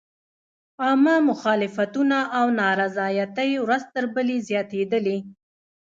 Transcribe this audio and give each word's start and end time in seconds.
عامه 0.83 1.15
مخالفتونه 1.29 2.17
او 2.39 2.45
نارضایتۍ 2.61 3.51
ورځ 3.63 3.83
تر 3.93 4.03
بلې 4.13 4.37
زیاتېدلې. 4.47 5.17